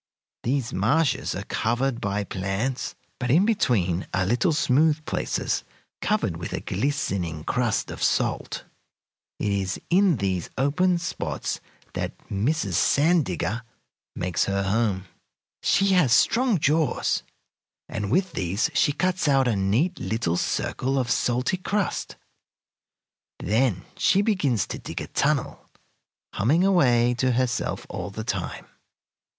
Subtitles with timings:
[0.41, 5.63] These marshes are covered by plants, but in between are little smooth places
[6.01, 8.65] covered with a glistening crust of salt.
[9.37, 11.61] It is in these open spots
[11.93, 12.73] that Mrs.
[12.73, 13.61] Sand Digger
[14.15, 15.05] makes her home.
[15.61, 17.21] She has strong jaws,
[17.87, 22.15] and with these she cuts out a neat little circle of salty crust.
[23.37, 25.69] Then she begins to dig a tunnel,
[26.33, 28.65] humming away to herself all the time.